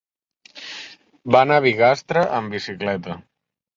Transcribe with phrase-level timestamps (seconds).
[1.35, 3.19] Va anar a Bigastre amb bicicleta.